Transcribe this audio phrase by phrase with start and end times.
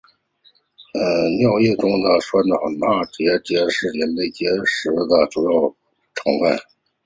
[1.37, 5.75] 尿液中的草酸钙结晶是人类肾结石的主要
[6.15, 6.57] 成分。